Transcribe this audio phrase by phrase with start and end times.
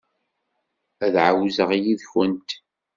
[1.05, 2.49] Ad ɛawzeɣ yid-went.